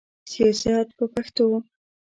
سیاست 0.31 0.87
په 0.97 1.05
پښتو. 1.13 1.47